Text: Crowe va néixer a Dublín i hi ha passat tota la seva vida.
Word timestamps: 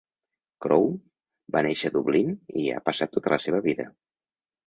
Crowe 0.65 0.93
va 1.57 1.61
néixer 1.67 1.91
a 1.91 1.93
Dublín 1.97 2.33
i 2.61 2.63
hi 2.63 2.65
ha 2.77 2.81
passat 2.89 3.13
tota 3.17 3.35
la 3.35 3.39
seva 3.47 3.63
vida. 3.67 3.87